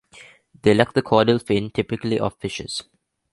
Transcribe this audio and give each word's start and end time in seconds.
They 0.63 0.73
lack 0.73 0.93
the 0.93 1.03
caudal 1.03 1.37
fin 1.37 1.69
typical 1.69 2.11
of 2.25 2.33
fishes. 2.37 2.81